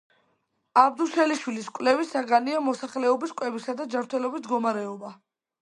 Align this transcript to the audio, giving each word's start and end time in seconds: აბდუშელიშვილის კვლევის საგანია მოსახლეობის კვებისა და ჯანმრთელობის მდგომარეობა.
აბდუშელიშვილის 0.83 1.67
კვლევის 1.75 2.09
საგანია 2.17 2.63
მოსახლეობის 2.69 3.37
კვებისა 3.43 3.79
და 3.83 3.89
ჯანმრთელობის 3.95 4.45
მდგომარეობა. 4.45 5.17